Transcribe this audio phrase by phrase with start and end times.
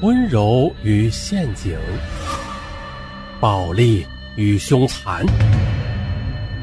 [0.00, 1.78] 温柔与陷阱，
[3.40, 4.04] 暴力
[4.36, 5.24] 与凶残，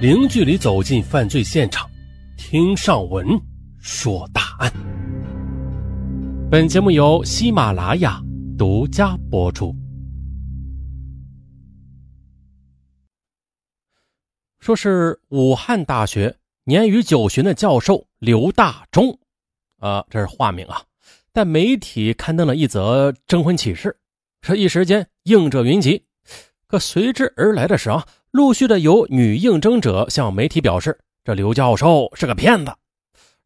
[0.00, 1.90] 零距离走进犯罪现场，
[2.36, 3.26] 听上文
[3.78, 4.72] 说大案。
[6.50, 8.22] 本节目由喜马拉雅
[8.56, 9.74] 独家播出。
[14.60, 16.34] 说是武汉大学
[16.64, 19.18] 年逾九旬的教授刘大中，
[19.80, 20.80] 呃，这是化名啊。
[21.36, 23.94] 在媒体刊登了一则征婚启事，
[24.40, 26.06] 这一时间应者云集。
[26.66, 32.72] 可随之而来的是啊，陆续的有女应征者向媒体表示，这刘教授是个骗子。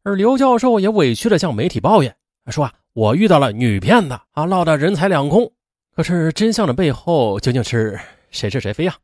[0.03, 2.15] 而刘教授也委屈的向媒体抱怨，
[2.47, 5.51] 说啊，我遇到了女骗子啊，落得人财两空。
[5.93, 7.99] 可是真相的背后究竟是
[8.29, 8.95] 谁是谁非呀？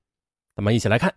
[0.56, 1.14] 咱们一起来看。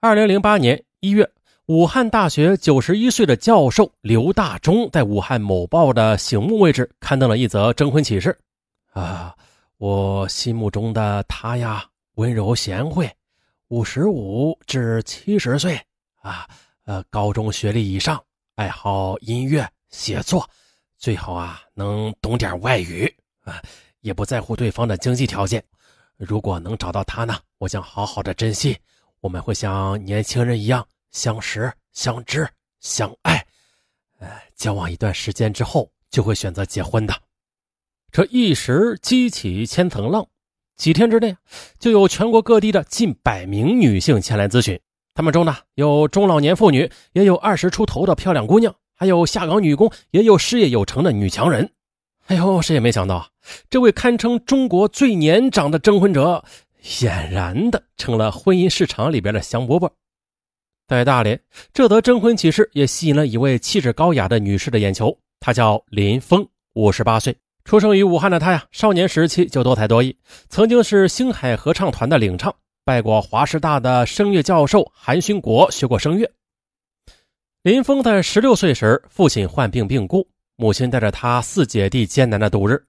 [0.00, 1.28] 二零零八年一月。
[1.66, 8.38] 武汉大学九十一岁的教授刘大中在武汉某报的醒目位置刊登了一则征婚启事。
[8.92, 9.34] 啊，
[9.78, 11.82] 我心目中的她呀，
[12.16, 13.10] 温柔贤惠，
[13.68, 15.80] 五十五至七十岁，
[16.20, 16.46] 啊，
[16.84, 18.22] 呃，高中学历以上，
[18.56, 20.46] 爱好音乐写作，
[20.98, 23.10] 最好啊能懂点外语，
[23.40, 23.62] 啊，
[24.02, 25.64] 也不在乎对方的经济条件。
[26.18, 28.76] 如果能找到她呢，我将好好的珍惜，
[29.20, 30.86] 我们会像年轻人一样。
[31.14, 32.46] 相识、相知、
[32.80, 33.46] 相爱，
[34.18, 37.14] 呃，交往一段时间之后，就会选择结婚的。
[38.10, 40.26] 这一时激起千层浪，
[40.76, 41.36] 几天之内，
[41.78, 44.78] 就有全国各地的近百名女性前来咨询。
[45.14, 51.70] 他们中呢，有中老年妇女，也有二十出头的漂亮姑娘，还有下岗女工，也有事业有成的女强人。
[52.26, 53.28] 哎呦，谁也没想到啊，
[53.70, 56.44] 这位堪称中国最年长的征婚者，
[56.82, 59.92] 俨然的成了婚姻市场里边的香饽饽。
[60.86, 61.40] 在大连，
[61.72, 65.16] 这则征婚启事也吸引了一位气质高雅的女士的眼球。
[65.40, 70.14] 她叫林峰，五十八岁，出生于武汉的她呀，少年时期就多才多艺，
[70.50, 72.54] 曾经是星海合唱团的领唱，
[72.84, 76.30] 拜过华师大的声乐教授韩勋国学过声乐。
[77.62, 82.82] 林峰在十六岁时，父亲患病病故，母亲带着他四姐弟艰难的度日。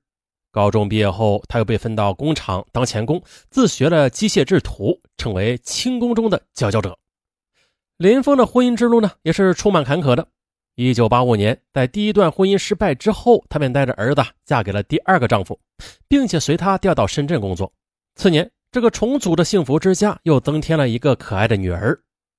[0.51, 6.97] 高中毕业后，他又被分到工厂当钳工，自学了机械制图，成为轻工中的佼佼者。
[7.97, 10.27] 林峰的婚姻之路呢，也是充满坎坷的。
[10.75, 15.57] 一九八五年，在第一段婚姻失败之后，她便带着儿子嫁给了第二个丈夫，
[16.09, 17.71] 并且随他调到深圳工作。
[18.15, 21.97] 次年，这个重组的幸福之家又增添了一个可爱的女儿。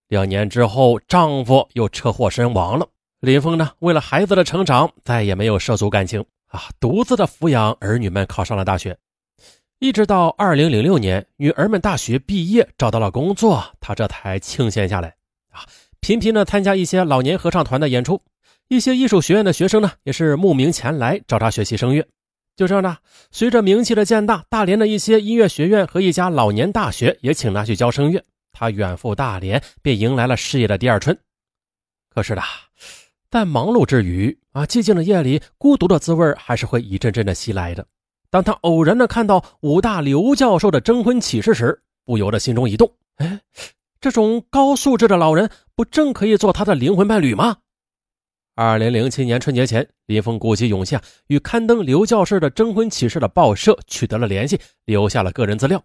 [0.09, 2.87] 两年之后，丈夫又车祸身亡了。
[3.21, 8.94] 林峰呢，为了孩子的成长，再也没有涉足感情啊，独自的抚养儿女们考上了大学。
[9.78, 15.17] 一直到二零零六年，女儿们大学毕业，找到了工作，她这才清闲下来。
[16.00, 18.22] 频频的参加一些老年合唱团的演出，
[18.69, 22.06] 一些艺术学院的学生呢，也是慕名前来找他学习声乐。
[22.56, 22.97] 就这样呢，
[23.31, 28.25] 随着名气的渐大，大连的一些音乐学院和一家老年大学也请他去教声乐。
[28.53, 31.19] 他远赴大连，便迎来了事业的第二春。
[32.09, 32.43] 可是的，
[33.31, 37.87] 在忙碌之余啊，寂静的夜里，孤独的滋味还是会一阵阵的袭来的。
[38.31, 43.38] 当他偶然的看到武大刘教授的征婚启事时，不由得心中一动，哎。
[44.00, 47.58] 这种高素质的老人，不正可以做他的灵魂伴侣吗？
[48.54, 50.96] 二零零七年春节前，林峰鼓起勇气，
[51.26, 55.82] 与刊登刘教授的征婚启事的报社取得了联系，留下了个人资料。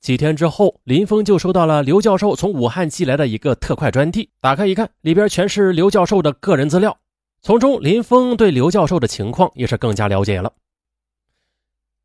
[0.00, 6.96] 几天之后，林峰就收到了刘教授从武汉寄来的一个特快专递，打开一看，里边全是刘教授的个人资料。
[7.42, 10.52] 从中，林峰对刘教授的情况也是更加了解了。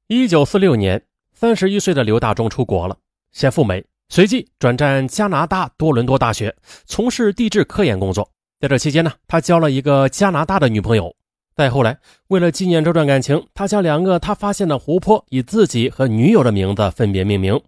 [0.08, 2.98] 一九四六年，三十一岁的刘大中出国了，
[3.32, 3.86] 先赴美。
[4.14, 8.30] 随即转战加拿大多伦多大学，从事地质科研工作。
[8.60, 11.16] 在这期间呢，他交了一个加拿大的女朋友。
[11.56, 11.98] 再后来，
[12.28, 17.60] 为了纪念这段感情，他将两个他发现的湖泊以自己和女友的名字分别命名。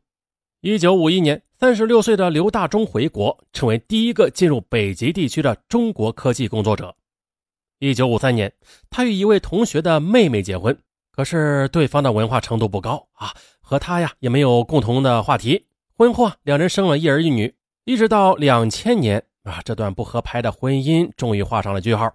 [0.62, 6.96] 一九五一年，三十六岁的刘大中回国，成为第一个进入北极地区的中国科技工作者。
[7.80, 8.54] 一九五三年，
[8.92, 10.78] 他与一位同学的妹妹结婚，
[11.12, 15.65] 可是对方的文化程度不高啊，和他呀也没有共同的话题。
[15.98, 17.56] 婚后啊，两人生了一儿一女，
[17.86, 22.14] 一直到两千年啊，这段不合拍的婚姻终于画上了句号。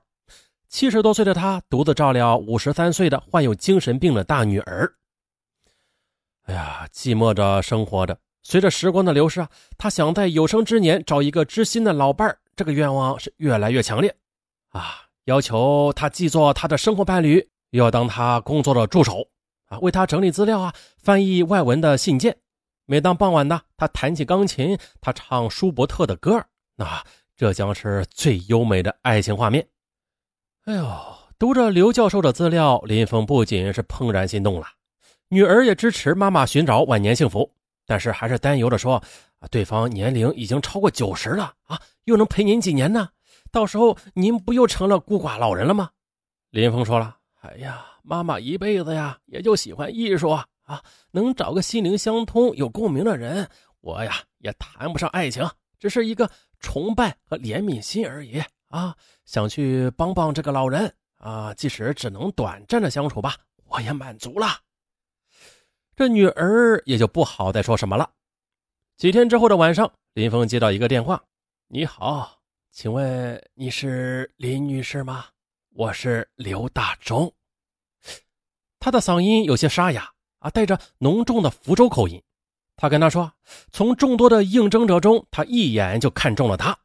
[0.69, 4.93] 七十多岁的他独自照料五十三岁的患有精神病的大女儿。
[6.43, 8.19] 哎呀，寂寞着生活着。
[8.43, 9.49] 随着时光的流逝啊，
[9.79, 14.15] 他想在有生之年找一个知心的老伴儿，这个愿望是越来越强烈
[14.73, 15.06] 啊！
[15.25, 19.27] 要求他既做他的生活伴侣，又要当他工作的助手
[19.69, 22.37] 啊，为他整理资料啊，翻译外文的信件。
[22.91, 26.45] 每当傍晚呢，他弹起钢琴，他唱舒伯特的歌，
[26.75, 27.01] 那
[27.37, 29.65] 这将是最优美的爱情画面。
[30.65, 30.85] 哎呦，
[31.39, 34.67] 读着刘教授的资料，林峰不仅是怦然心动了，
[35.29, 37.49] 女儿也支持妈妈寻找晚年幸福，
[37.87, 39.01] 但是还是担忧的说：“，
[39.53, 43.11] 对方年龄已经超过九十了啊，又能陪您几年呢？
[43.53, 45.91] 到时候您不又成了孤寡老人了吗？”
[46.51, 50.37] 林峰说了：“哎呀，妈妈一辈子呀，也就喜欢艺术，
[50.70, 53.49] 啊能找个心灵相通、有共鸣的人，
[53.81, 56.31] 我呀也谈不上爱情，只是一个
[56.61, 63.37] 崇拜和怜悯心而已啊，想去帮帮这个老人。”啊，即使只能短暂的相处吧，
[63.67, 64.46] 我也满足了。
[65.94, 68.11] 这女儿也就不好再说什么了。
[68.96, 71.22] 几天之后的晚上，林峰接到一个电话
[71.69, 72.40] ：“你好，
[72.72, 75.26] 请问你是林女士吗？
[75.75, 77.31] 我是刘大忠。”
[78.81, 80.11] 他的嗓音有些沙哑
[80.41, 82.21] 啊，带着浓重的福州口音。
[82.77, 83.33] 他跟他说
[83.73, 86.77] ：“从众多的应征者中，他一眼就看中了他。”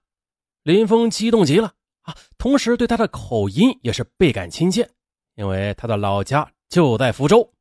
[0.64, 1.74] 林峰激动极了。
[2.02, 4.88] 啊，同时对他的口音也是倍感亲切，
[5.36, 7.52] 因为他的老家就在福州。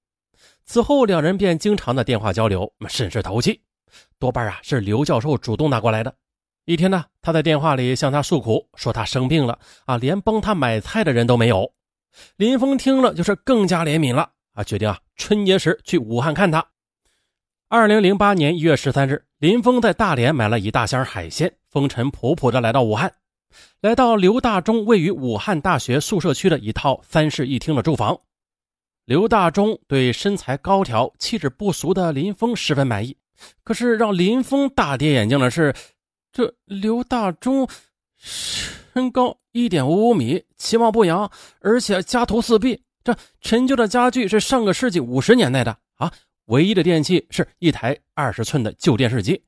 [0.66, 3.58] 此后，两人便经常的电话交流，甚是投机。
[4.18, 6.14] 多半啊是刘教授主动打过来的。
[6.66, 11.72] 一天呢，他在电话里向他诉苦，说他生病了啊，连帮他买菜的人都没有。
[12.36, 16.64] 林峰听了就是更加怜悯了啊，决定啊春节时去武汉看他。
[17.68, 23.12] 二零零八年一月十三日，林峰在大连买了一大箱海鲜，风尘仆仆的来到武汉。
[23.80, 28.18] 来到刘大忠位于武汉大学宿舍区的一套三室一厅的住房，
[29.04, 33.16] 刘大忠对身材高挑、气质不俗的林峰十分满意。
[33.64, 35.74] 可是让林峰大跌眼镜的是，
[36.32, 37.68] 这刘大忠
[38.16, 41.28] 身高一点五五米，其貌不扬，
[41.60, 42.80] 而且家徒四壁。
[43.04, 46.10] 这陈旧的家具是上个世纪五十年代的啊，
[46.46, 49.44] 唯一的电器是一台二十寸的旧电视机。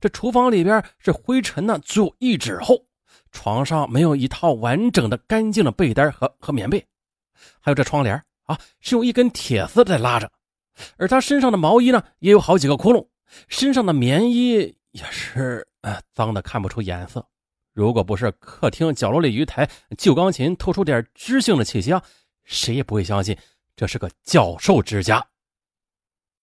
[0.00, 2.86] 这厨房里边是灰尘呢，足有一指厚。
[3.32, 6.84] 床上没有一套完整的、干净的被单和和棉被，
[7.60, 8.14] 还有这窗帘
[8.44, 10.30] 啊，是用一根铁丝在拉着。
[10.96, 13.06] 而他身上的毛衣呢，也有好几个窟窿，
[13.48, 17.24] 身上的棉衣也是呃脏的看不出颜色。
[17.72, 22.02] 如果不是客厅角落里一台旧钢琴透出点知性的气息啊，
[22.50, 23.36] 谁也不会相信
[23.76, 25.29] 这是个教授之家。